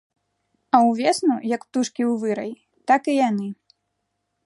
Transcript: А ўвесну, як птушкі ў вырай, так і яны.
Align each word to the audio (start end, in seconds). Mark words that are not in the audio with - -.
А 0.77 0.79
ўвесну, 0.87 1.35
як 1.55 1.61
птушкі 1.69 2.03
ў 2.11 2.25
вырай, 2.25 2.51
так 2.93 3.01
і 3.15 3.19
яны. 3.27 3.47